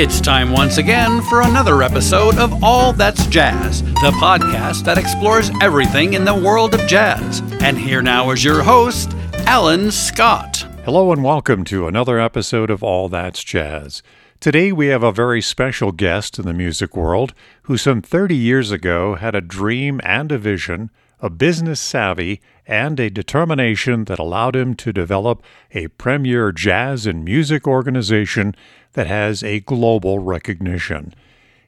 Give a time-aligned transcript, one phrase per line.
[0.00, 5.50] It's time once again for another episode of All That's Jazz, the podcast that explores
[5.60, 7.42] everything in the world of jazz.
[7.60, 10.66] And here now is your host, Alan Scott.
[10.86, 14.02] Hello and welcome to another episode of All That's Jazz.
[14.40, 18.70] Today we have a very special guest in the music world who some 30 years
[18.70, 20.88] ago had a dream and a vision,
[21.20, 27.22] a business savvy, and a determination that allowed him to develop a premier jazz and
[27.22, 28.54] music organization
[28.92, 31.14] that has a global recognition.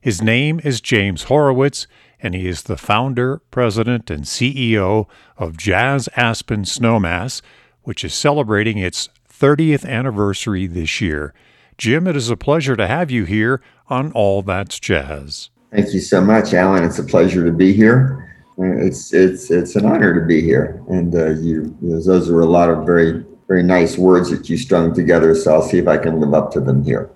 [0.00, 1.86] His name is James Horowitz,
[2.20, 7.42] and he is the founder, president, and CEO of Jazz Aspen Snowmass,
[7.82, 11.34] which is celebrating its 30th anniversary this year.
[11.78, 15.50] Jim, it is a pleasure to have you here on All That's Jazz.
[15.72, 16.84] Thank you so much, Alan.
[16.84, 18.28] It's a pleasure to be here.
[18.58, 22.68] It's it's it's an honor to be here, and uh, you those are a lot
[22.68, 25.34] of very very nice words that you strung together.
[25.34, 27.10] So I'll see if I can live up to them here.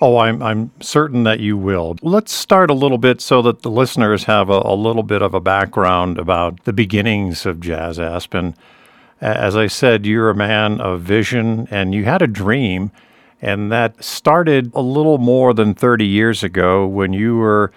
[0.00, 1.96] Oh, I'm, I'm certain that you will.
[2.02, 5.34] Let's start a little bit so that the listeners have a, a little bit of
[5.34, 8.54] a background about the beginnings of Jazz Aspen.
[9.20, 12.92] As I said, you're a man of vision and you had a dream,
[13.40, 17.72] and that started a little more than 30 years ago when you were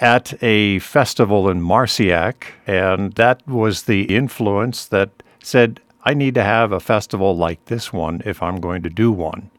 [0.00, 6.42] at a festival in Marciac, and that was the influence that said, I need to
[6.42, 9.50] have a festival like this one if I'm going to do one.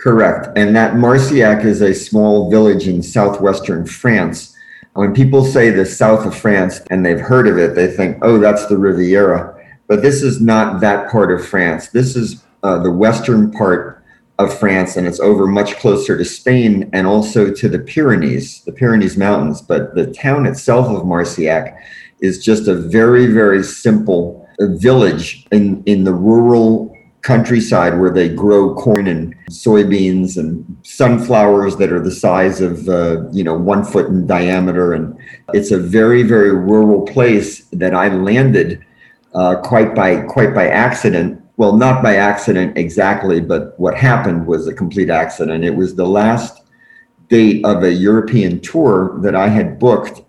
[0.00, 0.48] Correct.
[0.58, 4.52] And that Marciac is a small village in southwestern France.
[4.94, 8.38] When people say the south of France and they've heard of it, they think, oh,
[8.38, 9.56] that's the Riviera.
[9.86, 11.90] But this is not that part of France.
[11.90, 14.02] This is uh, the western part
[14.40, 18.72] of France, and it's over much closer to Spain and also to the Pyrenees, the
[18.72, 19.62] Pyrenees Mountains.
[19.62, 21.80] But the town itself of Marciac
[22.18, 26.96] is just a very, very simple village in, in the rural
[27.26, 33.28] countryside where they grow corn and soybeans and sunflowers that are the size of uh,
[33.32, 34.92] you know one foot in diameter.
[34.92, 35.18] And
[35.52, 38.84] it's a very very rural place that i landed
[39.34, 41.42] uh, quite by quite by accident.
[41.56, 45.64] Well not by accident exactly but what happened was a complete accident.
[45.64, 46.62] It was the last
[47.28, 50.22] date of a european tour that i had booked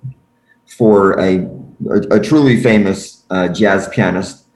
[0.65, 1.47] for a,
[1.91, 4.47] a, a truly famous uh, jazz pianist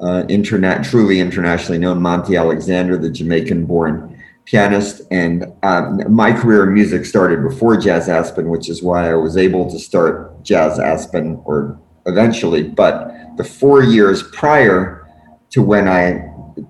[0.00, 5.02] uh, internet, truly internationally known Monty Alexander, the Jamaican born pianist.
[5.10, 9.36] And um, my career in music started before Jazz Aspen, which is why I was
[9.36, 12.64] able to start Jazz Aspen or eventually.
[12.64, 15.06] But the four years prior
[15.50, 16.26] to when I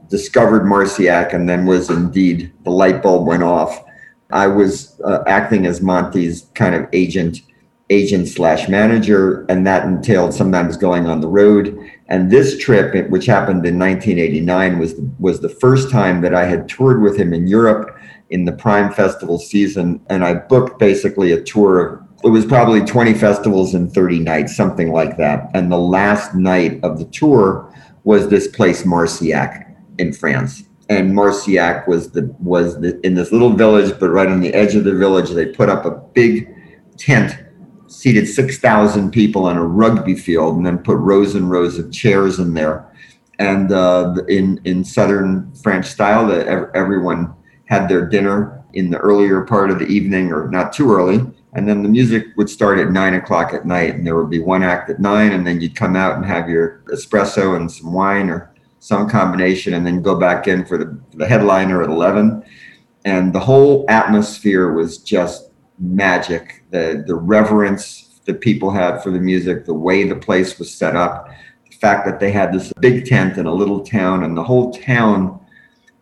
[0.08, 3.84] discovered Marciac and then was indeed the light bulb went off,
[4.32, 7.38] I was uh, acting as Monty's kind of agent
[7.90, 11.76] agent slash manager, and that entailed sometimes going on the road.
[12.08, 16.46] And this trip, which happened in 1989, was the, was the first time that I
[16.46, 17.96] had toured with him in Europe
[18.30, 22.06] in the Prime Festival season, and I booked basically a tour of.
[22.22, 25.50] It was probably 20 festivals in 30 nights, something like that.
[25.54, 27.74] And the last night of the tour
[28.04, 29.66] was this place, Marciac,
[29.98, 34.40] in France and Marciac was the was the, in this little village, but right on
[34.40, 36.52] the edge of the village, they put up a big
[36.98, 37.38] tent
[37.90, 42.38] seated 6,000 people on a rugby field and then put rows and rows of chairs
[42.38, 42.86] in there.
[43.40, 47.34] And uh, in, in Southern French style, that everyone
[47.66, 51.20] had their dinner in the earlier part of the evening or not too early.
[51.52, 54.38] And then the music would start at nine o'clock at night, and there would be
[54.38, 57.92] one act at nine, and then you'd come out and have your espresso and some
[57.92, 62.44] wine or some combination, and then go back in for the, the headliner at 11.
[63.04, 65.49] And the whole atmosphere was just
[65.80, 70.72] magic, the the reverence that people had for the music, the way the place was
[70.72, 71.28] set up,
[71.68, 74.72] the fact that they had this big tent in a little town, and the whole
[74.72, 75.40] town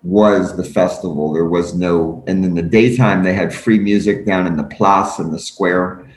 [0.03, 1.33] was the festival.
[1.33, 5.19] There was no, and in the daytime they had free music down in the place
[5.19, 6.09] and the square,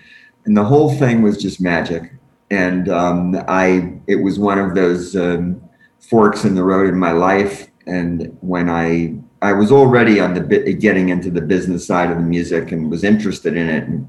[0.46, 2.12] and the whole thing was just magic.
[2.50, 5.62] And um, I, it was one of those um,
[6.00, 7.68] forks in the road in my life.
[7.88, 12.24] And when I I was already on the getting into the business side of the
[12.24, 14.08] music and was interested in it and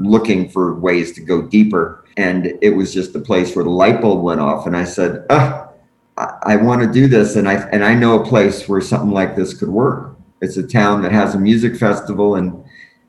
[0.00, 2.04] looking for ways to go deeper.
[2.16, 4.66] And it was just the place where the light bulb went off.
[4.66, 5.68] And I said, oh,
[6.16, 7.36] I, I want to do this.
[7.36, 10.16] And I, and I know a place where something like this could work.
[10.40, 12.64] It's a town that has a music festival and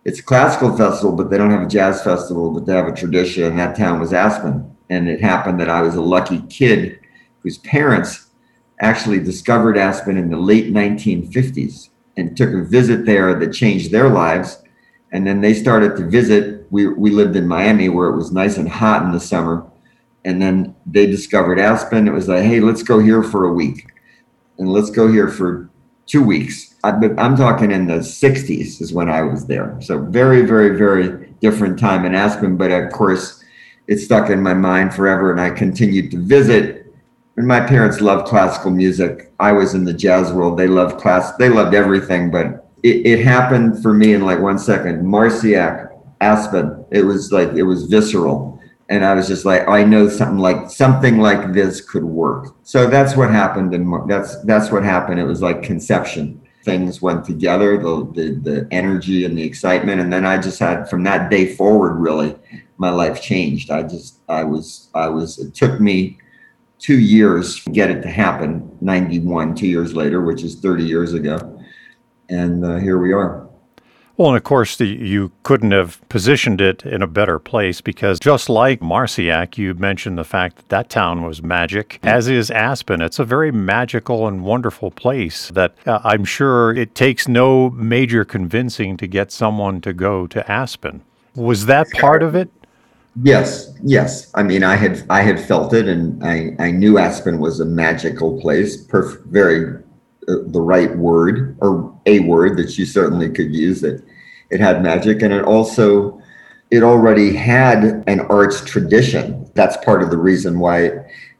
[0.06, 2.96] it's a classical festival, but they don't have a jazz festival, but they have a
[2.96, 3.44] tradition.
[3.44, 4.76] And that town was Aspen.
[4.92, 7.00] And it happened that I was a lucky kid
[7.42, 8.29] whose parents
[8.80, 14.10] actually discovered Aspen in the late 1950s and took a visit there that changed their
[14.10, 14.62] lives.
[15.12, 16.68] And then they started to visit.
[16.70, 19.66] We, we lived in Miami where it was nice and hot in the summer.
[20.26, 22.08] And then they discovered Aspen.
[22.08, 23.88] It was like, hey, let's go here for a week
[24.60, 25.70] and let's go here for
[26.06, 26.76] two weeks.
[26.84, 29.78] I, I'm talking in the 60s is when I was there.
[29.82, 32.58] So very, very, very different time in Aspen.
[32.58, 33.44] But of course,
[33.88, 36.79] it stuck in my mind forever, and I continued to visit.
[37.40, 39.32] And my parents loved classical music.
[39.40, 40.60] I was in the jazz world.
[40.60, 41.32] They loved class.
[41.38, 45.08] They loved everything, but it, it happened for me in like one second.
[45.08, 45.90] Marciac,
[46.20, 46.84] Aspen.
[46.92, 48.60] It was like it was visceral,
[48.90, 52.58] and I was just like, I know something like something like this could work.
[52.64, 55.22] So that's what happened, and that's that's what happened.
[55.22, 56.42] It was like conception.
[56.66, 60.90] Things went together, the, the the energy and the excitement, and then I just had
[60.90, 62.36] from that day forward, really,
[62.78, 63.72] my life changed.
[63.72, 65.40] I just I was I was.
[65.40, 66.18] It took me
[66.80, 68.76] two years to get it to happen.
[68.82, 71.60] Ninety one, two years later, which is thirty years ago
[72.30, 73.48] and uh, here we are.
[74.18, 78.20] Well, and of course, the, you couldn't have positioned it in a better place because
[78.20, 83.02] just like Marciac, you mentioned the fact that that town was magic, as is Aspen.
[83.02, 88.26] It's a very magical and wonderful place that uh, I'm sure it takes no major
[88.26, 91.02] convincing to get someone to go to Aspen.
[91.34, 92.50] Was that part of it?
[93.24, 94.32] Yes, yes.
[94.36, 97.66] I mean, I had I had felt it, and I I knew Aspen was a
[97.66, 99.82] magical place, perf- very
[100.30, 104.04] uh, the right word or a word that you certainly could use that
[104.52, 106.22] it had magic and it also
[106.70, 110.92] it already had an arts tradition that's part of the reason why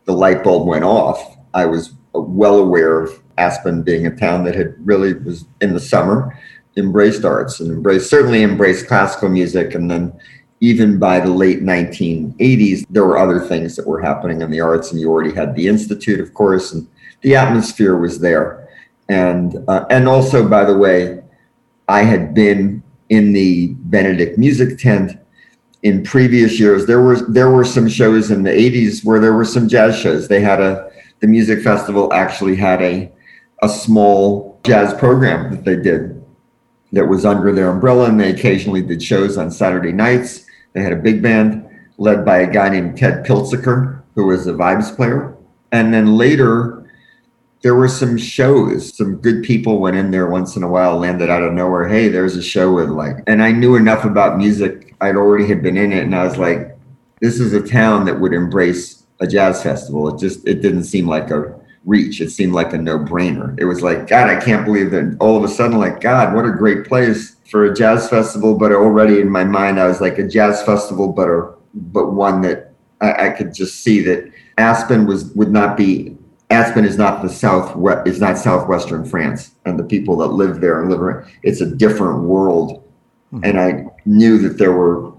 [0.06, 4.56] the light bulb went off i was well aware of aspen being a town that
[4.56, 6.36] had really was in the summer
[6.78, 10.12] embraced arts and embraced certainly embraced classical music and then
[10.62, 14.92] even by the late 1980s there were other things that were happening in the arts
[14.92, 16.88] and you already had the institute of course and
[17.22, 18.68] the atmosphere was there.
[19.08, 21.22] And uh, and also by the way
[21.88, 25.18] i had been in the benedict music tent
[25.82, 26.86] in previous years.
[26.86, 30.28] There were there were some shows in the 80s where there were some jazz shows.
[30.28, 33.12] They had a the music festival actually had a
[33.62, 36.24] a small jazz program that they did
[36.92, 40.94] that was under their umbrella and they occasionally did shows on saturday nights they had
[40.94, 41.66] a big band
[41.98, 45.36] led by a guy named ted piltzecker who was a vibes player
[45.72, 46.80] and then later
[47.62, 48.96] there were some shows.
[48.96, 51.88] Some good people went in there once in a while, landed out of nowhere.
[51.88, 54.96] Hey, there's a show with like, and I knew enough about music.
[55.02, 56.78] I'd already had been in it, and I was like,
[57.22, 60.14] this is a town that would embrace a jazz festival.
[60.14, 62.22] It just it didn't seem like a reach.
[62.22, 63.60] It seemed like a no brainer.
[63.60, 66.46] It was like, God, I can't believe that all of a sudden, like, God, what
[66.46, 68.58] a great place for a jazz festival.
[68.58, 72.42] But already in my mind, I was like a jazz festival, but a but one
[72.42, 76.18] that I, I could just see that Aspen was would not be
[76.50, 77.76] Aspen is not the south
[78.08, 82.24] is not southwestern France, and the people that live there and live it's a different
[82.24, 82.84] world.
[83.34, 83.46] Mm-hmm.
[83.46, 85.14] And I knew that there were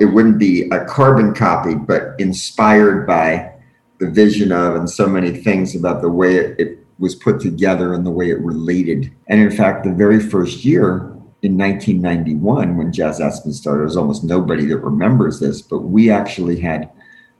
[0.00, 3.50] it wouldn't be a carbon copy, but inspired by
[3.98, 7.94] the vision of and so many things about the way it, it was put together
[7.94, 9.12] and the way it related.
[9.28, 11.12] And in fact, the very first year
[11.44, 16.58] in 1991, when Jazz Aspen started, there's almost nobody that remembers this, but we actually
[16.58, 16.90] had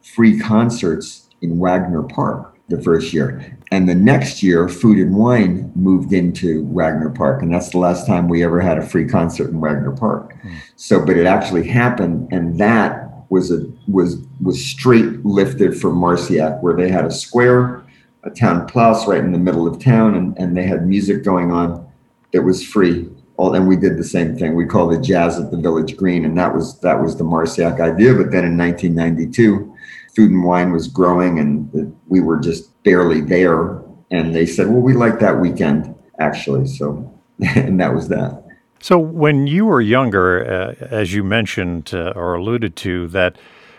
[0.03, 3.59] free concerts in Wagner Park the first year.
[3.73, 7.41] And the next year, Food and Wine moved into Wagner Park.
[7.41, 10.35] And that's the last time we ever had a free concert in Wagner Park.
[10.43, 10.55] Mm.
[10.77, 12.29] So, but it actually happened.
[12.31, 17.83] And that was a was was straight lifted from Marciac, where they had a square,
[18.23, 21.51] a town plus right in the middle of town, and, and they had music going
[21.51, 21.87] on
[22.33, 23.09] that was free.
[23.37, 24.55] All, and we did the same thing.
[24.55, 27.81] We called it Jazz at the Village Green, and that was that was the Marciac
[27.81, 28.15] idea.
[28.15, 29.75] But then in 1992,
[30.15, 33.83] food and wine was growing and we were just barely there.
[34.11, 36.67] And they said, well, we like that weekend actually.
[36.67, 37.13] So,
[37.57, 38.43] and that was that.
[38.81, 43.37] So, when you were younger, uh, as you mentioned uh, or alluded to, that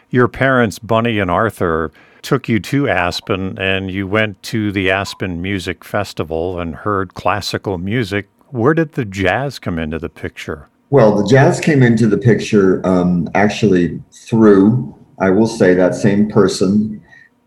[0.10, 1.92] your parents, Bunny and Arthur,
[2.24, 7.78] took you to Aspen and you went to the Aspen Music Festival and heard classical
[7.78, 8.28] music.
[8.50, 10.70] Where did the jazz come into the picture?
[10.90, 16.30] Well, the jazz came into the picture um, actually through I will say that same
[16.30, 17.02] person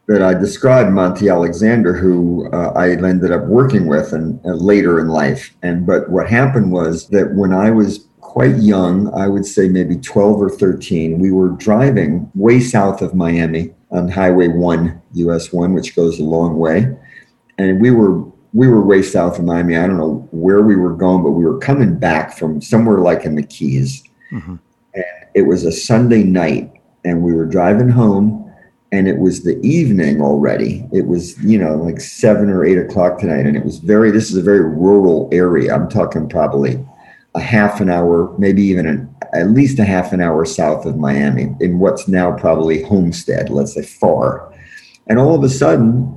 [0.07, 4.99] that I described, Monty Alexander, who uh, I ended up working with and, uh, later
[4.99, 5.55] in life.
[5.63, 9.97] And but what happened was that when I was quite young, I would say maybe
[9.97, 15.75] 12 or 13, we were driving way south of Miami on Highway 1, US 1,
[15.75, 16.95] which goes a long way.
[17.59, 19.77] And we were we were way south of Miami.
[19.77, 23.25] I don't know where we were going, but we were coming back from somewhere like
[23.25, 24.03] in the Keys.
[24.33, 24.57] Mm-hmm.
[24.95, 26.73] And it was a Sunday night
[27.05, 28.45] and we were driving home
[28.93, 33.19] and it was the evening already it was you know like seven or eight o'clock
[33.19, 36.85] tonight and it was very this is a very rural area i'm talking probably
[37.35, 40.97] a half an hour maybe even an, at least a half an hour south of
[40.97, 44.53] miami in what's now probably homestead let's say far
[45.07, 46.15] and all of a sudden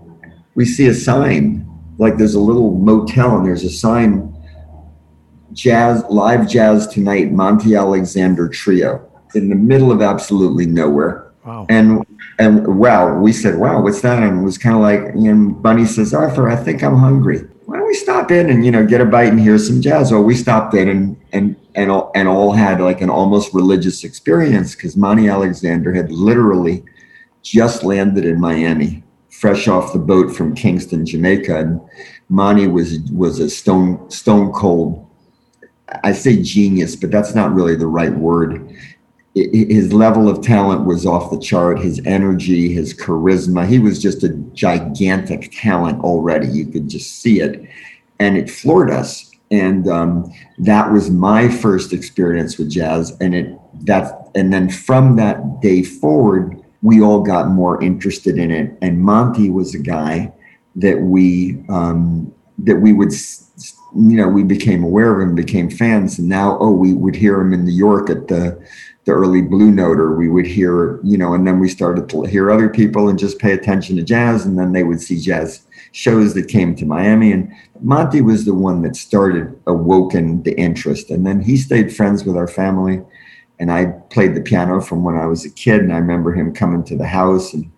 [0.56, 1.68] we see a sign
[2.02, 4.36] like there's a little motel and there's a sign
[5.54, 11.32] jazz live jazz tonight monty alexander trio in the middle of absolutely nowhere.
[11.46, 11.66] Wow.
[11.70, 12.06] and
[12.38, 14.22] and wow we said wow what's that?
[14.22, 17.40] And it was kind of like you know bunny says arthur i think i'm hungry.
[17.66, 20.12] Why don't we stop in and you know get a bite and hear some jazz?
[20.12, 24.04] Well we stopped in and and and all, and all had like an almost religious
[24.04, 26.84] experience because monty alexander had literally
[27.44, 29.04] just landed in miami
[29.42, 31.82] fresh off the boat from kingston jamaica and
[32.30, 35.08] monty was was a stone stone cold
[36.04, 38.76] I say genius, but that's not really the right word.
[39.34, 41.80] His level of talent was off the chart.
[41.80, 46.48] His energy, his charisma, he was just a gigantic talent already.
[46.48, 47.66] You could just see it.
[48.20, 49.32] And it floored us.
[49.50, 53.18] And um, that was my first experience with jazz.
[53.20, 58.52] And it that and then from that day forward, we all got more interested in
[58.52, 58.78] it.
[58.82, 60.34] And Monty was a guy
[60.76, 63.12] that we um, that we would
[63.94, 67.42] you know, we became aware of him, became fans, and now, oh, we would hear
[67.42, 68.62] him in New York at the
[69.04, 72.22] the early Blue Note, or we would hear, you know, and then we started to
[72.22, 75.66] hear other people and just pay attention to jazz, and then they would see jazz
[75.92, 81.10] shows that came to Miami, and Monty was the one that started awoken the interest,
[81.10, 83.02] and then he stayed friends with our family,
[83.62, 86.52] and I played the piano from when I was a kid, and I remember him
[86.52, 87.72] coming to the house and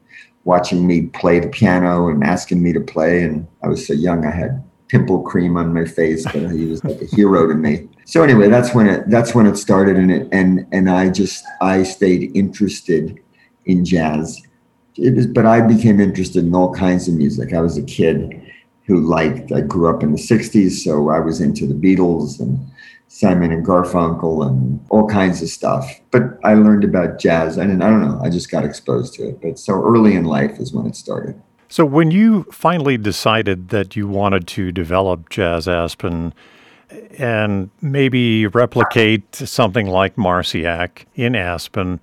[0.46, 4.26] watching me play the piano and asking me to play, and I was so young,
[4.26, 7.90] I had pimple cream on my face, but he was like a hero to me.
[8.06, 11.44] So anyway, that's when it that's when it started, and it and and I just
[11.60, 13.20] I stayed interested
[13.66, 14.42] in jazz.
[14.96, 17.54] It was, but I became interested in all kinds of music.
[17.54, 18.42] I was a kid
[18.86, 19.52] who liked.
[19.52, 22.58] I grew up in the '60s, so I was into the Beatles and
[23.14, 26.02] Simon and Garfunkel and all kinds of stuff.
[26.10, 28.20] But I learned about jazz, and I don't know.
[28.24, 29.40] I just got exposed to it.
[29.40, 31.40] But so early in life is when it started.
[31.70, 36.34] So, when you finally decided that you wanted to develop Jazz Aspen
[37.20, 42.00] and maybe replicate something like Marciac in Aspen,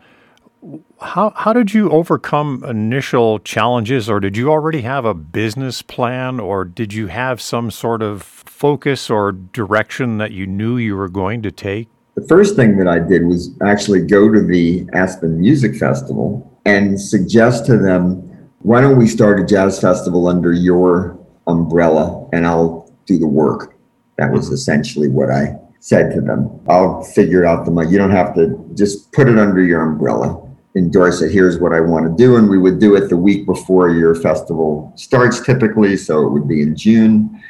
[1.01, 6.39] how, how did you overcome initial challenges, or did you already have a business plan,
[6.39, 11.09] or did you have some sort of focus or direction that you knew you were
[11.09, 11.89] going to take?
[12.15, 17.01] The first thing that I did was actually go to the Aspen Music Festival and
[17.01, 18.27] suggest to them
[18.59, 23.75] why don't we start a jazz festival under your umbrella and I'll do the work?
[24.19, 24.55] That was mm-hmm.
[24.55, 26.61] essentially what I said to them.
[26.69, 27.91] I'll figure out the money.
[27.91, 31.33] You don't have to just put it under your umbrella, endorse it.
[31.33, 32.37] Here's what I want to do.
[32.37, 35.97] And we would do it the week before your festival starts typically.
[35.97, 37.43] So it would be in June.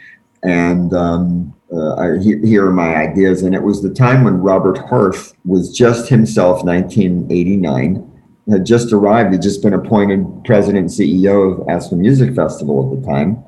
[0.42, 3.42] And um, uh, I, here are my ideas.
[3.42, 8.06] And it was the time when Robert Harth was just himself, 1989
[8.50, 9.32] had just arrived.
[9.32, 13.42] He'd just been appointed president and CEO of Aspen Music Festival at the time.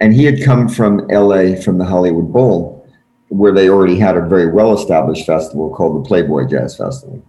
[0.00, 2.86] And he had come from LA from the Hollywood Bowl,
[3.28, 7.24] where they already had a very well established festival called the Playboy Jazz Festival.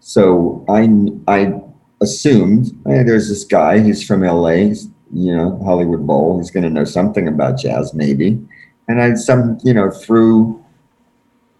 [0.00, 0.88] So I,
[1.26, 1.60] I
[2.02, 4.74] assumed hey, there's this guy, he's from LA,
[5.12, 8.40] you know, Hollywood Bowl, he's going to know something about jazz, maybe.
[8.88, 10.64] And I, some, you know, through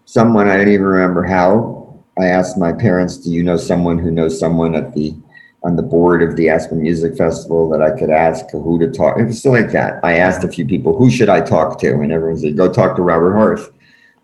[0.05, 1.81] someone, I don't even remember how,
[2.19, 5.15] I asked my parents, "Do you know someone who knows someone at the
[5.63, 9.17] on the board of the Aspen Music Festival that I could ask who to talk?"
[9.17, 9.99] It was still like that.
[10.03, 12.95] I asked a few people, "Who should I talk to?" And everyone said, "Go talk
[12.97, 13.71] to Robert Harth."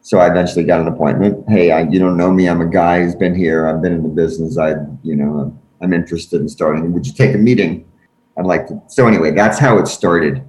[0.02, 1.44] So I eventually got an appointment.
[1.50, 2.48] Hey, I, you don't know me.
[2.48, 3.68] I'm a guy who's been here.
[3.68, 4.58] I've been in the business.
[4.58, 6.94] I, you know, I'm interested in starting.
[6.94, 7.86] Would you take a meeting?
[8.38, 8.82] I'd like to.
[8.88, 10.48] So anyway, that's how it started.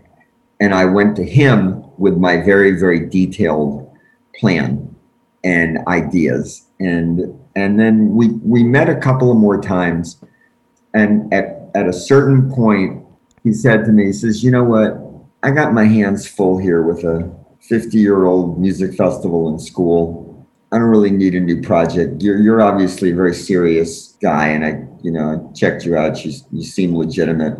[0.61, 3.90] And I went to him with my very, very detailed
[4.38, 4.95] plan
[5.45, 6.66] and ideas.
[6.80, 10.23] And and then we we met a couple of more times.
[10.95, 13.04] And at at a certain point
[13.45, 14.99] he said to me he says you know what?
[15.42, 17.30] I got my hands full here with a
[17.61, 20.47] 50 year old music festival in school.
[20.71, 22.23] I don't really need a new project.
[22.23, 26.25] You're you're obviously a very serious guy and i you know checked you out.
[26.25, 27.57] You, you seem legitimate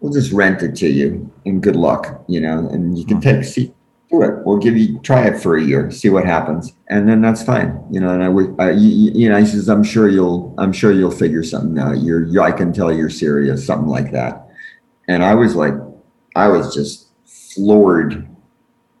[0.00, 3.44] we'll just rent it to you and good luck you know and you can take
[3.44, 3.72] see
[4.10, 4.44] do it.
[4.44, 7.82] We'll give you try it for a year, see what happens, and then that's fine.
[7.90, 10.72] You know, and I would, uh, you, you, know, he says, I'm sure you'll, I'm
[10.72, 11.98] sure you'll figure something out.
[11.98, 14.48] You're, you, I can tell you're serious, something like that.
[15.08, 15.74] And I was like,
[16.36, 17.08] I was just
[17.54, 18.28] floored.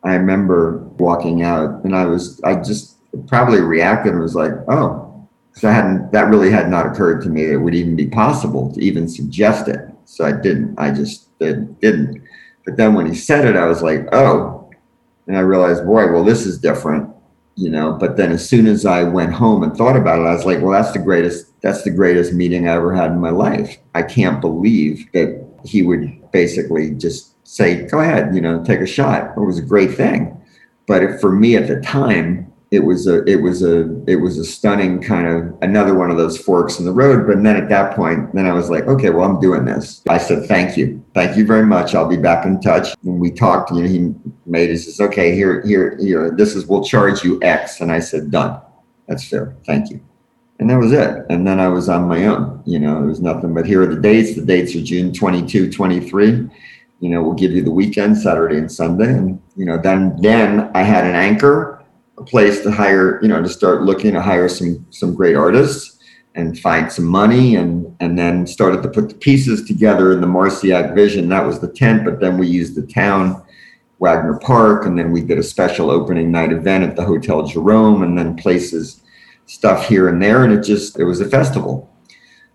[0.04, 5.04] I remember walking out, and I was, I just probably reacted and was like, oh.
[5.52, 8.06] So I hadn't, that really had not occurred to me that it would even be
[8.06, 9.80] possible to even suggest it.
[10.08, 12.22] So I didn't, I just did, didn't.
[12.64, 14.70] But then when he said it, I was like, oh,
[15.26, 17.14] and I realized, boy, well, this is different,
[17.56, 17.92] you know.
[17.92, 20.62] But then as soon as I went home and thought about it, I was like,
[20.62, 23.76] well, that's the greatest, that's the greatest meeting I ever had in my life.
[23.94, 28.86] I can't believe that he would basically just say, go ahead, you know, take a
[28.86, 29.36] shot.
[29.36, 30.40] It was a great thing.
[30.86, 34.44] But for me at the time, it was a it was a it was a
[34.44, 37.26] stunning kind of another one of those forks in the road.
[37.26, 40.02] But then at that point then i was like okay well i'm doing this.
[40.08, 41.02] I said thank you.
[41.14, 41.94] Thank you very much.
[41.94, 42.94] I'll be back in touch.
[43.02, 46.66] When we talked you know he made it says okay here here here this is
[46.66, 47.80] we'll charge you x.
[47.80, 48.60] And i said done.
[49.06, 49.56] That's fair.
[49.64, 50.04] Thank you.
[50.60, 51.24] And that was it.
[51.30, 52.62] And then i was on my own.
[52.66, 54.34] You know there was nothing but here are the dates.
[54.34, 56.50] The dates are june 22 23
[57.00, 59.08] you know we'll give you the weekend saturday and sunday.
[59.08, 61.77] And you know then then i had an anchor
[62.18, 65.98] a place to hire, you know, to start looking to hire some some great artists
[66.34, 70.26] and find some money and and then started to put the pieces together in the
[70.26, 71.28] Marciac vision.
[71.28, 73.42] That was the tent, but then we used the town,
[73.98, 78.02] Wagner Park, and then we did a special opening night event at the Hotel Jerome,
[78.02, 79.02] and then places
[79.46, 81.90] stuff here and there, and it just it was a festival.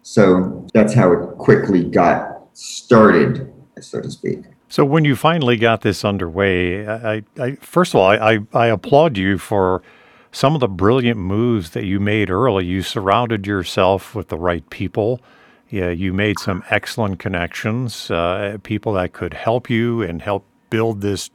[0.01, 3.52] So that's how it quickly got started,
[3.85, 4.39] so to speak.
[4.69, 9.17] So when you finally got this underway, I, I first of all, I, I applaud
[9.17, 9.83] you for
[10.31, 12.65] some of the brilliant moves that you made early.
[12.65, 15.21] You surrounded yourself with the right people.
[15.69, 21.01] Yeah, you made some excellent connections, uh, people that could help you and help build
[21.01, 21.29] this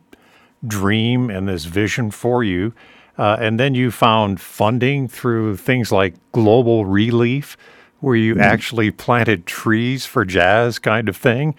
[0.67, 2.73] dream and this vision for you.
[3.17, 7.57] Uh, and then you found funding through things like Global ReLeaf,
[8.00, 8.43] where you mm-hmm.
[8.43, 11.55] actually planted trees for jazz, kind of thing.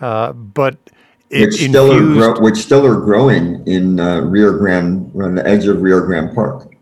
[0.00, 0.78] Uh, but
[1.30, 5.66] which still are gro- which still are growing in uh, Rio Grande on the edge
[5.66, 6.74] of Rio Grande Park.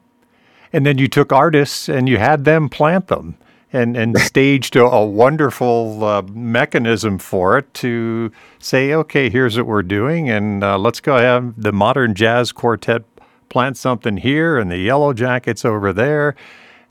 [0.72, 3.36] And then you took artists and you had them plant them
[3.72, 9.66] and and staged a, a wonderful uh, mechanism for it to say, okay, here's what
[9.66, 13.02] we're doing, and uh, let's go have the modern jazz quartet
[13.48, 16.34] plant something here, and the Yellow Jackets over there,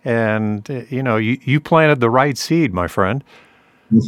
[0.04, 3.24] and uh, you know, you you planted the right seed, my friend.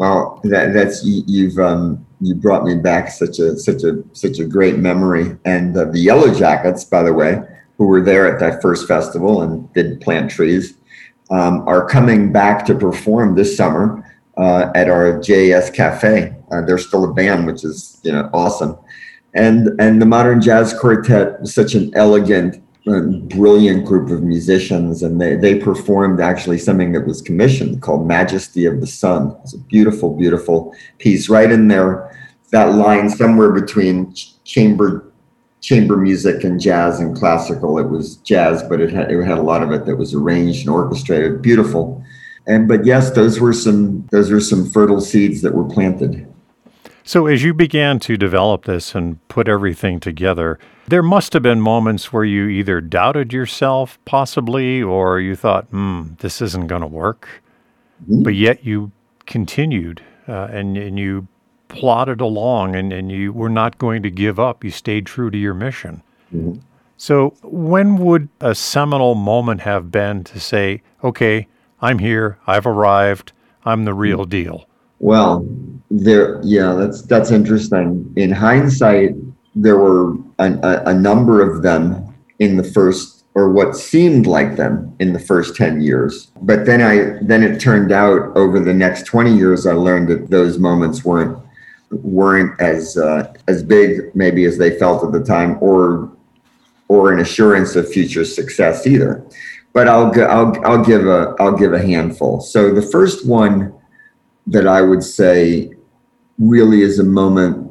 [0.00, 4.38] Well, that, that's you, have um, you brought me back such a such a such
[4.38, 5.36] a great memory.
[5.44, 7.42] And uh, the Yellow Jackets, by the way,
[7.76, 10.78] who were there at that first festival and did plant trees,
[11.30, 14.02] um, are coming back to perform this summer
[14.38, 16.34] uh, at our JAS Cafe.
[16.50, 18.78] Uh, they're still a band, which is you know awesome.
[19.34, 25.20] And and the Modern Jazz Quartet is such an elegant brilliant group of musicians, and
[25.20, 29.36] they, they performed actually something that was commissioned called Majesty of the Sun.
[29.42, 32.16] It's a beautiful, beautiful piece right in there,
[32.50, 34.14] that line somewhere between
[34.44, 35.06] chamber
[35.60, 37.78] chamber music and jazz and classical.
[37.78, 40.60] It was jazz, but it had it had a lot of it that was arranged
[40.60, 42.02] and orchestrated, beautiful.
[42.46, 46.26] And but yes, those were some those were some fertile seeds that were planted.
[47.04, 50.58] So, as you began to develop this and put everything together,
[50.90, 56.08] there must have been moments where you either doubted yourself, possibly, or you thought, hmm,
[56.18, 57.28] this isn't going to work.
[58.02, 58.24] Mm-hmm.
[58.24, 58.90] But yet you
[59.26, 61.28] continued uh, and, and you
[61.68, 64.64] plodded along and, and you were not going to give up.
[64.64, 66.02] You stayed true to your mission.
[66.34, 66.60] Mm-hmm.
[66.96, 71.46] So, when would a seminal moment have been to say, okay,
[71.80, 73.32] I'm here, I've arrived,
[73.64, 74.28] I'm the real mm-hmm.
[74.30, 74.66] deal?
[74.98, 75.46] Well,
[75.90, 78.12] there, yeah, that's that's interesting.
[78.16, 79.14] In hindsight,
[79.54, 84.56] there were a, a, a number of them in the first, or what seemed like
[84.56, 86.30] them in the first ten years.
[86.42, 90.30] But then I, then it turned out over the next twenty years, I learned that
[90.30, 91.38] those moments weren't
[91.90, 96.10] weren't as uh, as big maybe as they felt at the time, or
[96.88, 99.24] or an assurance of future success either.
[99.72, 102.40] But I'll I'll I'll give a I'll give a handful.
[102.40, 103.72] So the first one
[104.46, 105.70] that I would say
[106.38, 107.69] really is a moment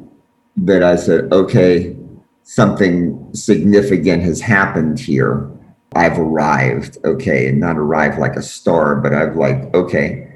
[0.56, 1.96] that I said, okay,
[2.42, 5.50] something significant has happened here.
[5.94, 10.30] I've arrived, okay, and not arrived like a star, but I've like, okay,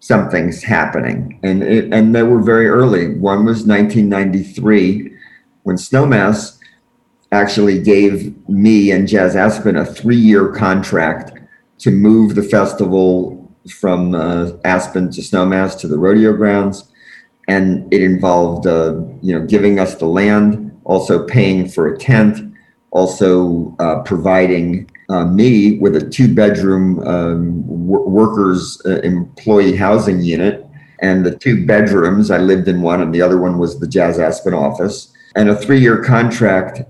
[0.00, 1.38] something's happening.
[1.42, 3.14] And it, and they were very early.
[3.18, 5.10] One was 1993
[5.62, 6.58] when Snowmass
[7.32, 11.32] actually gave me and Jazz Aspen a three-year contract
[11.78, 16.90] to move the festival from uh, Aspen to Snowmass to the rodeo grounds,
[17.48, 22.54] and it involved uh, you know giving us the land, also paying for a tent,
[22.90, 30.66] also uh, providing uh, me with a two-bedroom um, w- workers uh, employee housing unit,
[31.00, 34.18] and the two bedrooms I lived in one, and the other one was the Jazz
[34.18, 36.82] Aspen office, and a three-year contract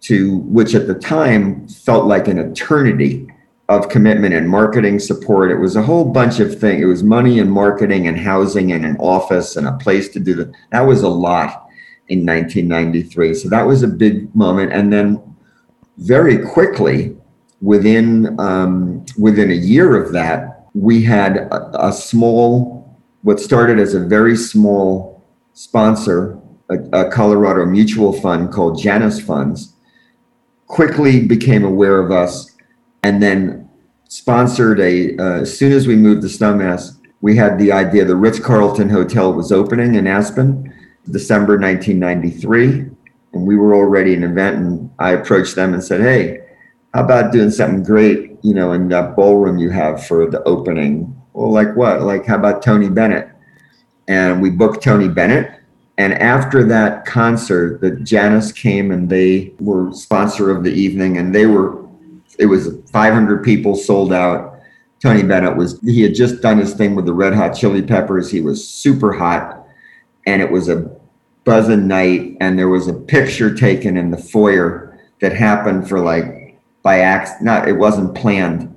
[0.00, 3.26] to which at the time felt like an eternity
[3.68, 5.50] of commitment and marketing support.
[5.50, 6.82] It was a whole bunch of things.
[6.82, 10.34] It was money and marketing and housing and an office and a place to do
[10.36, 10.52] that.
[10.72, 11.68] That was a lot
[12.08, 13.34] in 1993.
[13.34, 14.72] So that was a big moment.
[14.72, 15.22] And then
[15.98, 17.14] very quickly,
[17.60, 23.94] within um, within a year of that, we had a, a small, what started as
[23.94, 29.74] a very small sponsor a, a Colorado mutual fund called Janus Funds,
[30.66, 32.47] quickly became aware of us
[33.02, 33.68] and then
[34.08, 38.16] sponsored a, uh, as soon as we moved to Snowmass, we had the idea the
[38.16, 40.72] Ritz Carlton Hotel was opening in Aspen,
[41.10, 42.90] December 1993.
[43.34, 44.56] And we were already an event.
[44.56, 46.40] And I approached them and said, Hey,
[46.94, 51.14] how about doing something great, you know, in that ballroom you have for the opening?
[51.32, 52.02] Well, like what?
[52.02, 53.28] Like, how about Tony Bennett?
[54.06, 55.60] And we booked Tony Bennett.
[55.98, 61.34] And after that concert, the Janus came and they were sponsor of the evening, and
[61.34, 61.77] they were,
[62.38, 64.58] it was 500 people sold out
[65.00, 68.30] Tony Bennett was he had just done his thing with the Red Hot Chili Peppers.
[68.30, 69.66] He was super hot,
[70.26, 70.90] and it was a
[71.44, 72.36] buzzing night.
[72.40, 77.44] And there was a picture taken in the foyer that happened for like by accident.
[77.44, 78.74] Not it wasn't planned,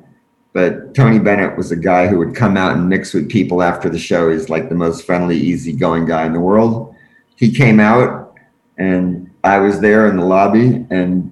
[0.53, 3.89] but Tony Bennett was a guy who would come out and mix with people after
[3.89, 4.31] the show.
[4.31, 6.95] He's like the most friendly, easygoing guy in the world.
[7.35, 8.35] He came out,
[8.77, 11.30] and I was there in the lobby, and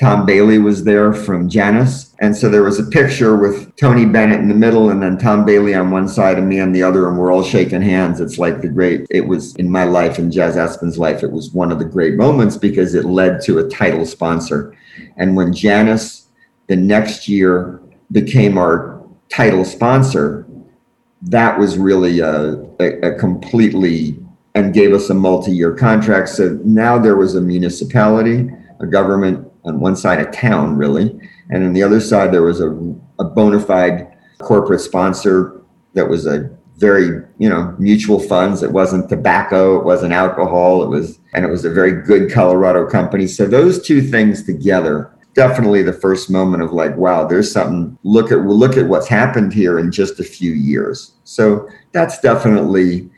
[0.00, 2.14] Tom Bailey was there from Janus.
[2.20, 5.44] And so there was a picture with Tony Bennett in the middle and then Tom
[5.44, 8.18] Bailey on one side and me on the other, and we're all shaking hands.
[8.18, 11.52] It's like the great, it was in my life, in Jazz Aspen's life, it was
[11.52, 14.74] one of the great moments because it led to a title sponsor.
[15.18, 16.28] And when Janus
[16.68, 20.46] the next year became our title sponsor,
[21.20, 24.18] that was really a, a, a completely
[24.54, 26.30] and gave us a multi-year contract.
[26.30, 28.48] So now there was a municipality,
[28.80, 31.18] a government on one side of town, really.
[31.50, 32.70] And on the other side, there was a,
[33.18, 34.06] a bona fide
[34.38, 35.62] corporate sponsor
[35.94, 38.62] that was a very, you know, mutual funds.
[38.62, 42.88] It wasn't tobacco, it wasn't alcohol, it was, and it was a very good Colorado
[42.88, 43.26] company.
[43.26, 47.98] So those two things together, definitely the first moment of like, wow, there's something.
[48.02, 51.12] Look at, look at what's happened here in just a few years.
[51.24, 53.10] So that's definitely,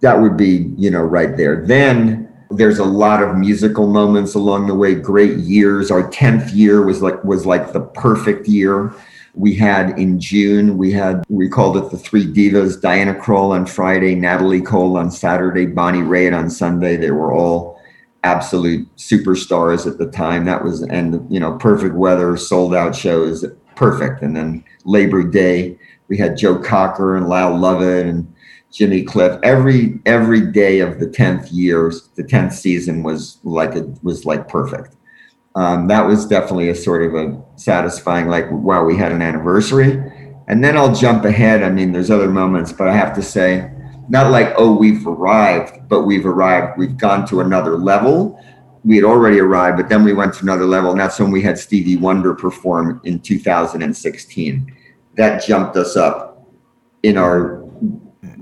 [0.00, 1.66] that would be, you know, right there.
[1.66, 4.94] Then there's a lot of musical moments along the way.
[4.94, 8.92] Great years our 10th year was like was like the perfect year.
[9.34, 13.64] We had in june we had we called it the three divas diana krall on
[13.64, 16.96] friday natalie cole on saturday bonnie raitt on sunday.
[16.96, 17.80] They were all
[18.24, 20.44] absolute superstars at the time.
[20.44, 24.22] That was and you know perfect weather sold out shows perfect.
[24.22, 28.32] And then labor day we had joe cocker and lyle lovett and
[28.72, 29.38] Jimmy Cliff.
[29.42, 34.48] Every every day of the tenth years, the tenth season was like it was like
[34.48, 34.96] perfect.
[35.54, 40.02] Um, that was definitely a sort of a satisfying, like wow, we had an anniversary.
[40.48, 41.62] And then I'll jump ahead.
[41.62, 43.70] I mean, there's other moments, but I have to say,
[44.08, 46.78] not like oh we've arrived, but we've arrived.
[46.78, 48.42] We've gone to another level.
[48.84, 51.42] We had already arrived, but then we went to another level, and that's when we
[51.42, 54.76] had Stevie Wonder perform in 2016.
[55.14, 56.48] That jumped us up
[57.02, 57.61] in our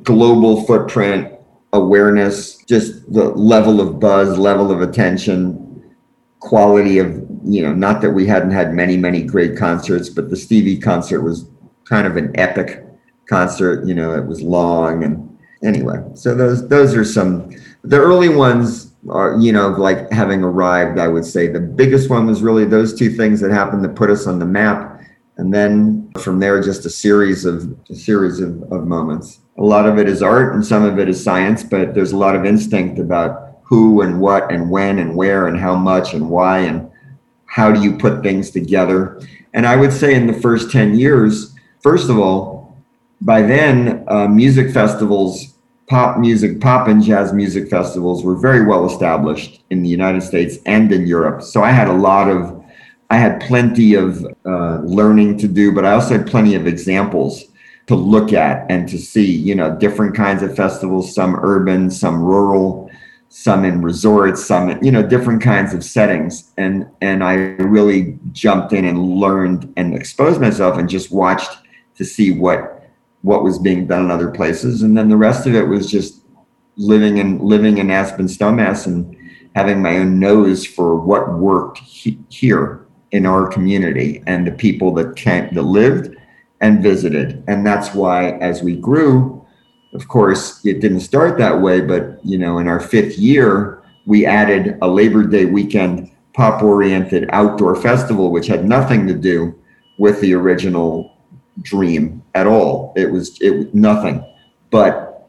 [0.03, 1.33] global footprint,
[1.73, 5.97] awareness, just the level of buzz, level of attention,
[6.41, 7.09] quality of,
[7.45, 11.23] you know, not that we hadn't had many, many great concerts, but the Stevie concert
[11.23, 11.49] was
[11.85, 12.85] kind of an epic
[13.29, 13.87] concert.
[13.87, 16.03] You know, it was long and anyway.
[16.15, 17.51] So those those are some
[17.83, 22.27] the early ones are, you know, like having arrived, I would say the biggest one
[22.27, 25.00] was really those two things that happened to put us on the map.
[25.37, 29.87] And then from there, just a series of a series of, of moments a lot
[29.87, 32.47] of it is art and some of it is science, but there's a lot of
[32.47, 36.91] instinct about who and what and when and where and how much and why and
[37.45, 39.21] how do you put things together.
[39.53, 42.75] And I would say in the first 10 years, first of all,
[43.21, 48.87] by then, uh, music festivals, pop music, pop and jazz music festivals were very well
[48.87, 51.43] established in the United States and in Europe.
[51.43, 52.60] So I had a lot of,
[53.11, 57.45] I had plenty of uh, learning to do, but I also had plenty of examples
[57.89, 62.23] to look at and to see, you know, different kinds of festivals, some urban, some
[62.23, 62.89] rural,
[63.29, 66.53] some in resorts, some, you know, different kinds of settings.
[66.57, 71.51] And and I really jumped in and learned and exposed myself and just watched
[71.97, 72.89] to see what
[73.23, 74.83] what was being done in other places.
[74.83, 76.23] And then the rest of it was just
[76.77, 79.17] living in living in Aspen Snowmass and
[79.57, 84.95] having my own nose for what worked he, here in our community and the people
[84.95, 86.17] that came that lived
[86.61, 87.43] and visited.
[87.49, 89.45] And that's why, as we grew,
[89.93, 94.27] of course, it didn't start that way, but you know, in our fifth year, we
[94.27, 99.59] added a Labor Day weekend pop oriented outdoor festival, which had nothing to do
[99.99, 101.17] with the original
[101.63, 102.93] dream at all.
[102.97, 104.25] It was it nothing.
[104.71, 105.29] But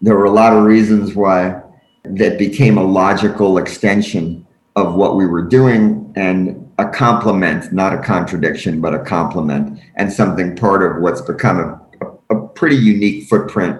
[0.00, 1.60] there were a lot of reasons why
[2.04, 4.46] that became a logical extension
[4.76, 10.10] of what we were doing and a complement, not a contradiction, but a complement, and
[10.10, 13.78] something part of what's become a, a, pretty unique footprint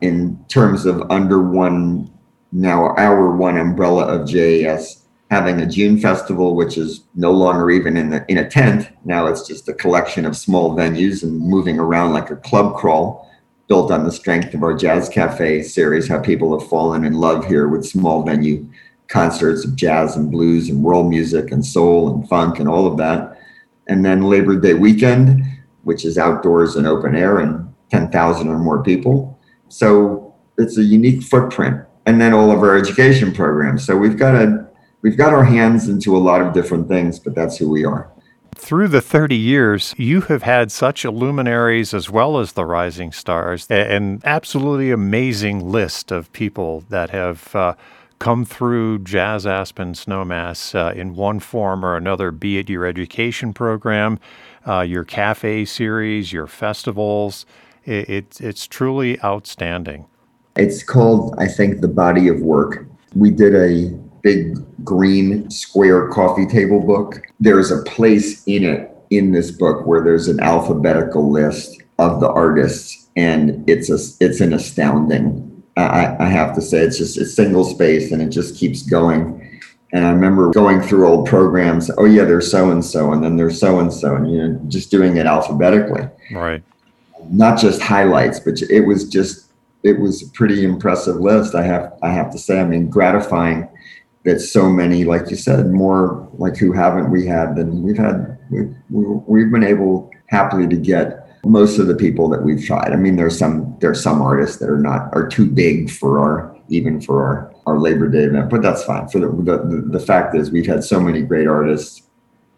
[0.00, 2.10] in terms of under one
[2.50, 7.96] now our one umbrella of JAS having a June festival, which is no longer even
[7.96, 8.88] in the in a tent.
[9.04, 13.30] Now it's just a collection of small venues and moving around like a club crawl,
[13.68, 16.08] built on the strength of our Jazz Cafe series.
[16.08, 18.68] How people have fallen in love here with small venue
[19.08, 22.96] concerts of jazz and blues and world music and soul and funk and all of
[22.98, 23.38] that.
[23.86, 25.44] And then Labor Day weekend,
[25.82, 29.38] which is outdoors and open air and 10,000 or more people.
[29.68, 31.80] So it's a unique footprint.
[32.06, 33.84] And then all of our education programs.
[33.84, 34.66] So we've got a
[35.02, 38.10] we've got our hands into a lot of different things, but that's who we are.
[38.56, 43.66] Through the 30 years, you have had such luminaries as well as the rising stars,
[43.70, 47.74] an absolutely amazing list of people that have uh,
[48.18, 53.52] come through Jazz Aspen Snowmass uh, in one form or another, be it your education
[53.52, 54.18] program,
[54.66, 57.46] uh, your cafe series, your festivals.
[57.84, 60.06] It, it, it's truly outstanding.
[60.56, 62.86] It's called, I think, The Body of Work.
[63.14, 63.90] We did a
[64.22, 67.20] big green square coffee table book.
[67.40, 72.28] There's a place in it, in this book, where there's an alphabetical list of the
[72.30, 75.53] artists, and it's a, it's an astounding.
[75.76, 79.60] I, I have to say, it's just it's single space, and it just keeps going.
[79.92, 81.90] And I remember going through old programs.
[81.98, 84.60] Oh yeah, there's so and so, and then there's so and so, and you know,
[84.68, 86.08] just doing it alphabetically.
[86.32, 86.62] Right.
[87.30, 91.54] Not just highlights, but it was just it was a pretty impressive list.
[91.54, 92.60] I have I have to say.
[92.60, 93.68] I mean, gratifying
[94.24, 98.38] that so many, like you said, more like who haven't we had than we've had.
[98.50, 102.92] We've, we've been able happily to get most of the people that we've tried.
[102.92, 106.56] I mean, there's some there's some artists that are not are too big for our
[106.68, 109.08] even for our our Labor Day event, but that's fine.
[109.08, 112.02] For the the, the fact is, we've had so many great artists.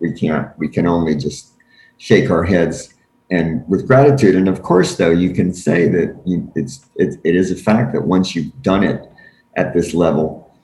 [0.01, 1.53] We can't we can only just
[1.99, 2.94] shake our heads
[3.31, 4.35] and with gratitude.
[4.35, 7.92] And of course, though, you can say that you, it's it, it is a fact
[7.92, 9.03] that once you've done it
[9.57, 10.55] at this level,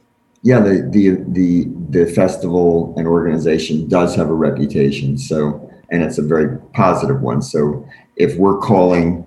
[0.43, 5.19] yeah, the the the the festival and organization does have a reputation.
[5.19, 7.43] So, and it's a very positive one.
[7.43, 9.27] So, if we're calling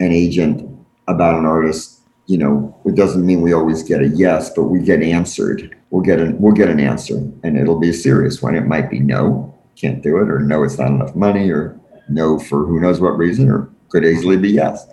[0.00, 0.68] an agent
[1.08, 4.80] about an artist, you know, it doesn't mean we always get a yes, but we
[4.80, 5.76] get answered.
[5.90, 8.54] We'll get an we'll get an answer, and it'll be a serious one.
[8.54, 12.38] It might be no, can't do it, or no, it's not enough money, or no
[12.38, 14.86] for who knows what reason, or could easily be yes,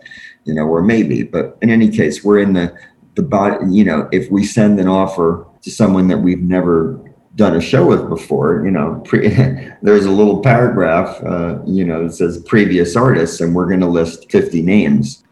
[0.44, 1.24] you know, or maybe.
[1.24, 2.76] But in any case, we're in the
[3.16, 7.00] the body, you know, if we send an offer to someone that we've never
[7.36, 9.30] done a show with before, you know, pre-
[9.82, 13.88] there's a little paragraph, uh, you know, that says previous artists, and we're going to
[13.88, 15.24] list 50 names.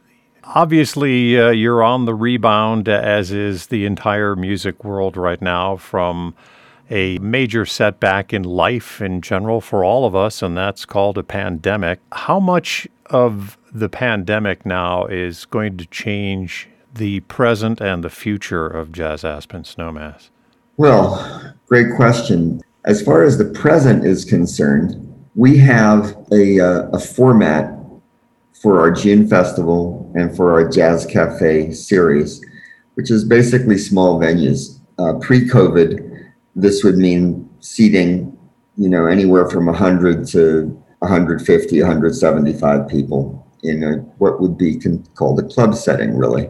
[0.43, 6.33] Obviously, uh, you're on the rebound, as is the entire music world right now, from
[6.89, 11.23] a major setback in life in general for all of us, and that's called a
[11.23, 11.99] pandemic.
[12.11, 18.65] How much of the pandemic now is going to change the present and the future
[18.65, 20.29] of Jazz Aspen Snowmass?
[20.77, 22.59] Well, great question.
[22.85, 24.95] As far as the present is concerned,
[25.35, 27.77] we have a, uh, a format
[28.59, 32.43] for our June Festival and for our Jazz Cafe series,
[32.95, 34.79] which is basically small venues.
[34.97, 38.35] Uh, Pre COVID, this would mean seating,
[38.75, 40.65] you know, anywhere from 100 to
[40.99, 46.49] 150, 175 people in a, what would be con- called a club setting, really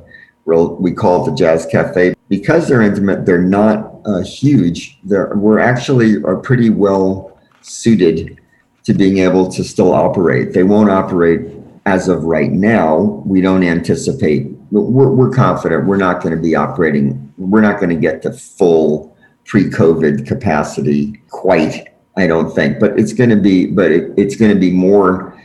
[0.58, 2.16] we call it the Jazz Cafe.
[2.28, 5.00] Because they're intimate, they're not uh, huge.
[5.04, 8.40] They're, we're actually are pretty well suited
[8.84, 10.54] to being able to still operate.
[10.54, 11.52] They won't operate
[11.86, 13.24] as of right now.
[13.26, 14.48] We don't anticipate.
[14.72, 17.34] We're, we're confident we're not going to be operating.
[17.38, 21.88] We're not going to get to full pre-COVID capacity quite.
[22.18, 23.68] I don't think, but it's going to be.
[23.68, 25.36] But it, it's going to be more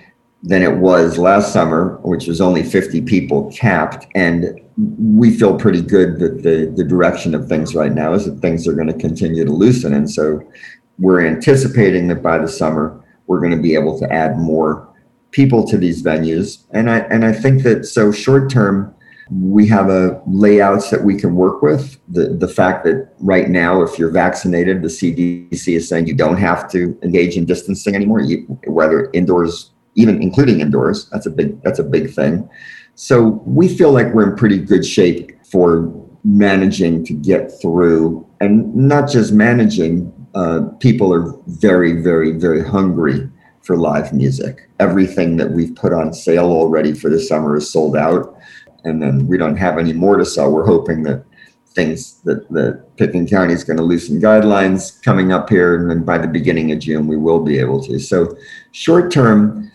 [0.43, 4.07] than it was last summer, which was only 50 people capped.
[4.15, 8.41] And we feel pretty good that the, the direction of things right now is that
[8.41, 9.95] things are going to continue to loosen.
[9.95, 10.41] And so
[10.99, 14.89] we're anticipating that by the summer, we're going to be able to add more
[15.31, 16.65] people to these venues.
[16.73, 18.95] And I, and I think that so short term,
[19.31, 21.99] we have a layouts that we can work with.
[22.09, 26.37] The, the fact that right now, if you're vaccinated, the CDC is saying you don't
[26.37, 31.09] have to engage in distancing anymore, you, whether indoors even including indoors.
[31.11, 32.49] That's a big that's a big thing.
[32.95, 35.93] So we feel like we're in pretty good shape for
[36.25, 40.13] managing to get through, and not just managing.
[40.35, 43.31] Uh, people are very, very, very hungry
[43.63, 44.69] for live music.
[44.81, 48.37] Everything that we've put on sale already for the summer is sold out,
[48.85, 50.51] and then we don't have any more to sell.
[50.51, 51.25] We're hoping that
[51.75, 56.05] things that the Pitkin County is going to loosen guidelines coming up here, and then
[56.05, 57.99] by the beginning of June we will be able to.
[57.99, 58.37] So,
[58.73, 59.71] short term,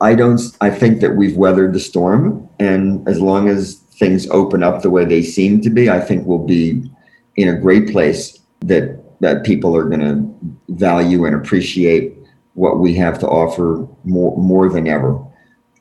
[0.00, 0.40] I don't.
[0.60, 4.90] I think that we've weathered the storm, and as long as things open up the
[4.90, 6.88] way they seem to be, I think we'll be
[7.36, 12.14] in a great place that that people are going to value and appreciate
[12.54, 15.20] what we have to offer more more than ever.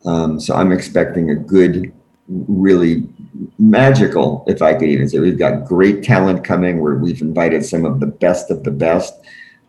[0.05, 1.91] Um, so I'm expecting a good,
[2.27, 3.07] really
[3.59, 6.79] magical, if I could even say, we've got great talent coming.
[6.79, 9.13] Where we've invited some of the best of the best,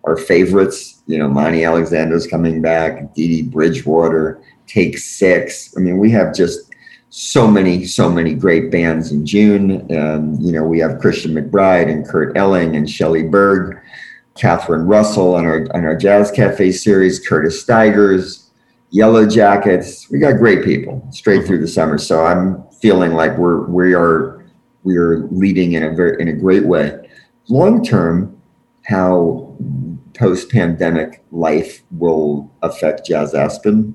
[0.05, 1.03] our favorites.
[1.07, 5.75] You know, Monty Alexander's coming back, Dee Bridgewater, Take Six.
[5.77, 6.69] I mean, we have just
[7.11, 9.81] so many, so many great bands in June.
[9.97, 13.79] Um, you know, we have Christian McBride and Kurt Elling and Shelly Berg,
[14.37, 18.51] Catherine Russell on our on our Jazz Cafe series, Curtis Stigers,
[18.93, 20.11] Yellowjackets.
[20.11, 21.99] We got great people straight through the summer.
[21.99, 24.45] So I'm feeling like we're we are
[24.85, 27.09] we are leading in a very in a great way.
[27.49, 28.41] Long term,
[28.85, 29.48] how
[30.19, 33.95] post pandemic life will affect Jazz Aspen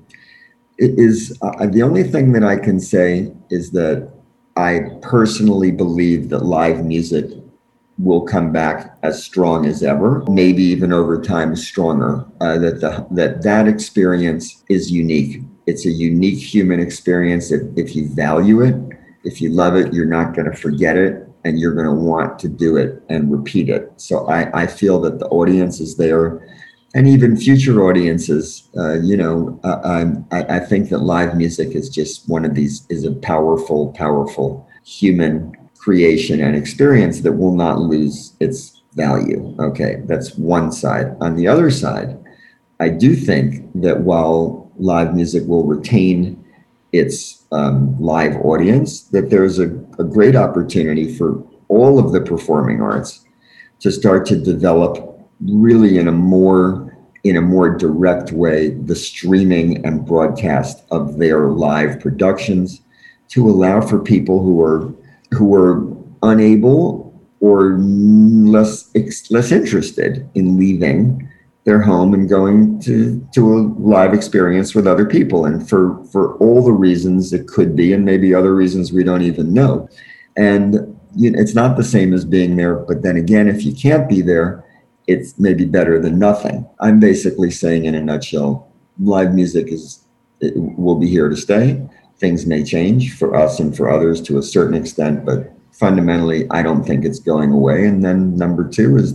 [0.78, 4.12] is uh, the only thing that I can say is that
[4.56, 7.26] I personally believe that live music
[7.98, 12.24] will come back as strong as ever, maybe even over time stronger.
[12.40, 15.42] Uh, that the that that experience is unique.
[15.66, 17.52] It's a unique human experience.
[17.52, 18.74] If if you value it,
[19.22, 22.38] if you love it, you're not going to forget it, and you're going to want
[22.40, 23.92] to do it and repeat it.
[23.96, 26.40] So I I feel that the audience is there
[26.94, 28.68] and even future audiences.
[28.76, 32.86] Uh, you know, uh, I, I think that live music is just one of these
[32.88, 39.54] is a powerful, powerful human creation and experience that will not lose its value.
[39.58, 41.16] Okay, that's one side.
[41.20, 42.16] On the other side,
[42.80, 46.43] I do think that while live music will retain
[46.94, 49.66] its um, live audience, that there's a,
[49.98, 53.24] a great opportunity for all of the performing arts
[53.80, 56.90] to start to develop really in a more
[57.24, 62.82] in a more direct way the streaming and broadcast of their live productions
[63.28, 64.92] to allow for people who are
[65.32, 65.90] who are
[66.22, 68.90] unable or less
[69.30, 71.28] less interested in leaving
[71.64, 76.36] their home and going to to a live experience with other people and for for
[76.36, 79.88] all the reasons it could be and maybe other reasons we don't even know
[80.36, 80.74] and
[81.16, 84.08] you know, it's not the same as being there but then again if you can't
[84.08, 84.64] be there
[85.06, 86.66] it's maybe better than nothing.
[86.80, 90.04] I'm basically saying, in a nutshell, live music is
[90.40, 91.86] it will be here to stay.
[92.18, 96.62] Things may change for us and for others to a certain extent, but fundamentally, I
[96.62, 97.86] don't think it's going away.
[97.86, 99.14] And then number two is,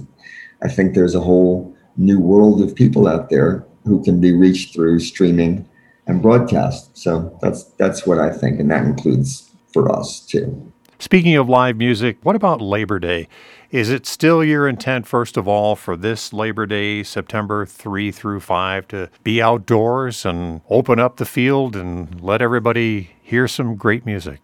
[0.64, 4.73] I think there's a whole new world of people out there who can be reached
[4.73, 5.67] through streaming
[6.08, 6.97] and broadcast.
[6.97, 10.71] So that's that's what I think, and that includes for us too.
[11.02, 13.30] Speaking of live music, what about Labor Day?
[13.71, 18.41] Is it still your intent, first of all, for this Labor Day, September 3 through
[18.41, 24.06] 5, to be outdoors and open up the field and let everybody hear some great
[24.06, 24.41] music?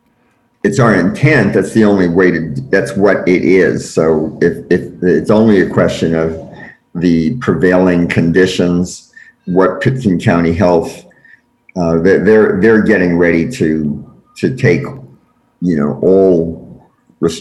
[0.63, 1.53] It's our intent.
[1.53, 3.91] That's the only way to, that's what it is.
[3.93, 6.31] So if, if it's only a question of
[6.95, 9.13] the prevailing conditions,
[9.45, 11.05] what Pitkin County Health,
[11.75, 14.81] uh, they're, they're getting ready to, to take,
[15.61, 16.65] you know, all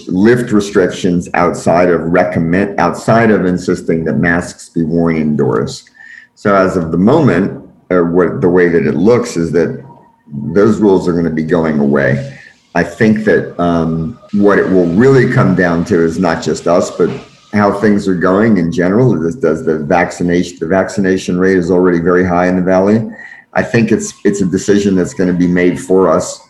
[0.09, 5.89] lift restrictions outside of recommend outside of insisting that masks be worn indoors.
[6.35, 9.85] So as of the moment, uh, what the way that it looks is that
[10.27, 12.39] those rules are going to be going away.
[12.75, 16.91] I think that um, what it will really come down to is not just us,
[16.91, 17.11] but
[17.55, 19.15] how things are going in general.
[19.15, 23.09] Does, does the vaccination the vaccination rate is already very high in the valley?
[23.55, 26.41] I think it's it's a decision that's going to be made for us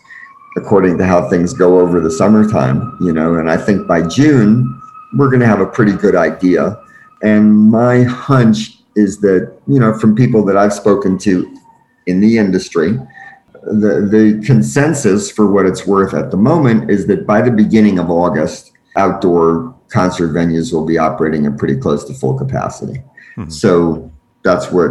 [0.57, 4.81] according to how things go over the summertime, you know, and I think by June,
[5.17, 6.81] we're going to have a pretty good idea.
[7.21, 11.57] And my hunch is that, you know, from people that I've spoken to
[12.07, 12.97] in the industry,
[13.63, 17.99] the, the consensus for what it's worth at the moment is that by the beginning
[17.99, 23.01] of August, outdoor concert venues will be operating at pretty close to full capacity.
[23.37, 23.49] Mm-hmm.
[23.49, 24.11] So
[24.43, 24.89] that's what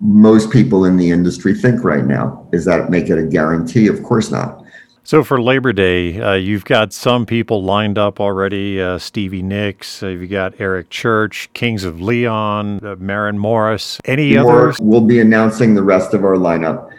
[0.00, 2.46] most people in the industry think right now.
[2.52, 3.86] Is that make it a guarantee?
[3.86, 4.64] Of course not.
[5.04, 8.78] So for Labor Day, uh, you've got some people lined up already.
[8.78, 13.98] Uh, Stevie Nicks, uh, you've got Eric Church, Kings of Leon, uh, Maren Morris.
[14.04, 14.76] Any More, others?
[14.80, 16.90] We'll be announcing the rest of our lineup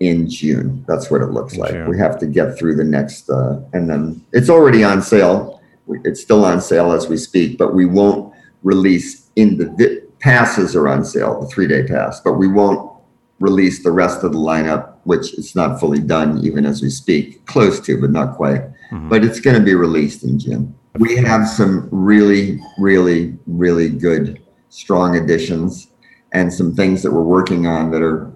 [0.00, 0.82] in June.
[0.88, 1.72] That's what it looks in like.
[1.72, 1.90] June.
[1.90, 5.57] We have to get through the next, uh, and then it's already on sale.
[6.04, 10.88] It's still on sale as we speak, but we won't release in the passes are
[10.88, 12.90] on sale, the three day pass, but we won't
[13.40, 17.46] release the rest of the lineup which it's not fully done even as we speak,
[17.46, 18.62] close to, but not quite.
[18.90, 19.08] Mm-hmm.
[19.08, 20.74] But it's going to be released in June.
[20.98, 25.88] We have some really, really, really good, strong additions
[26.32, 28.30] and some things that we're working on that are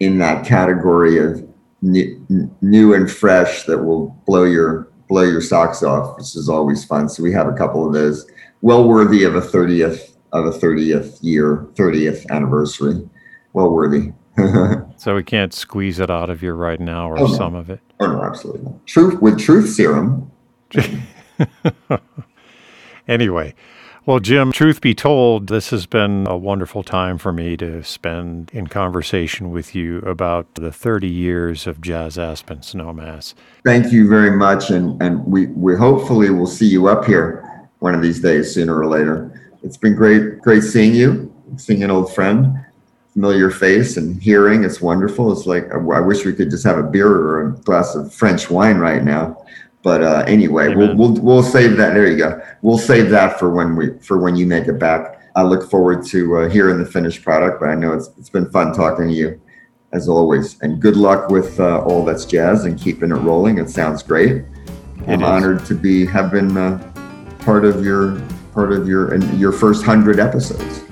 [0.00, 1.46] in that category of
[1.82, 6.84] new, new and fresh that will blow your blow your socks off, which is always
[6.84, 7.08] fun.
[7.08, 8.26] So we have a couple of those,
[8.62, 13.08] well worthy of a 30th of a 30th year, 30th anniversary.
[13.54, 14.12] Well worthy.
[14.96, 17.34] so we can't squeeze it out of you right now or Oh, no.
[17.34, 17.80] some of it.
[18.00, 18.86] Oh no, absolutely not.
[18.86, 20.30] Truth with truth serum.
[23.06, 23.54] Anyway,
[24.08, 28.50] well, Jim, truth be told, this has been a wonderful time for me to spend
[28.54, 33.34] in conversation with you about the 30 years of Jazz Aspen Snowmass.
[33.66, 37.94] Thank you very much, and and we we hopefully will see you up here one
[37.94, 39.30] of these days, sooner or later.
[39.62, 42.64] It's been great, great seeing you, seeing an old friend,
[43.12, 44.64] familiar face, and hearing.
[44.64, 45.30] It's wonderful.
[45.32, 48.14] It's like I, I wish we could just have a beer or a glass of
[48.14, 49.44] French wine right now.
[49.82, 51.94] But uh, anyway, we'll, we'll we'll save that.
[51.94, 52.42] There you go.
[52.62, 55.20] We'll save that for when we for when you make it back.
[55.36, 57.60] I look forward to uh, hearing the finished product.
[57.60, 59.40] But I know it's it's been fun talking to you
[59.92, 60.60] as always.
[60.62, 63.58] And good luck with uh, all that's jazz and keeping it rolling.
[63.58, 64.44] It sounds great.
[65.06, 65.28] I'm is.
[65.28, 66.78] honored to be have been uh,
[67.40, 68.20] part of your
[68.52, 70.84] part of your and your first hundred episodes.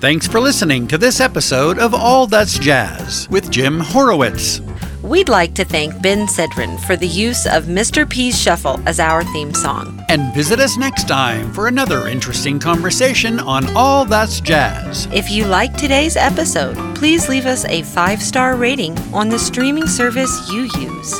[0.00, 4.60] Thanks for listening to this episode of All That's Jazz with Jim Horowitz.
[5.02, 8.08] We'd like to thank Ben Sidran for the use of Mr.
[8.08, 10.04] P's Shuffle as our theme song.
[10.08, 15.06] And visit us next time for another interesting conversation on All That's Jazz.
[15.12, 19.86] If you like today's episode, please leave us a five star rating on the streaming
[19.86, 21.14] service you use.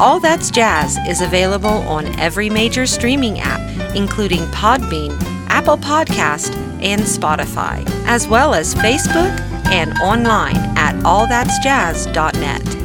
[0.00, 3.60] All That's Jazz is available on every major streaming app,
[3.94, 5.16] including Podbean,
[5.48, 6.52] Apple Podcast,
[6.82, 12.79] and Spotify, as well as Facebook and online at allthat'sjazz.net.